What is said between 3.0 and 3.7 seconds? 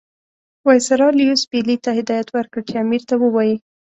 ته ووایي.